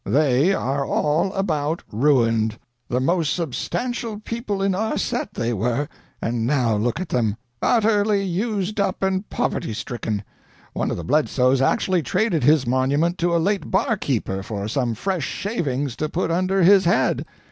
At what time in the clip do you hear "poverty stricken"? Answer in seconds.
9.29-10.23